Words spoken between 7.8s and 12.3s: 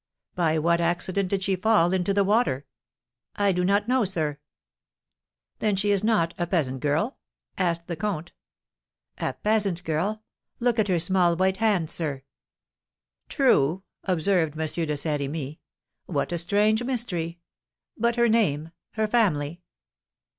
the comte. "A peasant girl, look at her small white hands, sir!"